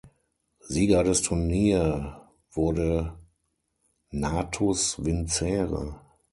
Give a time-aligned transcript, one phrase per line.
[0.61, 2.17] Sieger des Turnier
[2.49, 3.19] wurde
[4.09, 5.99] Natus Vincere.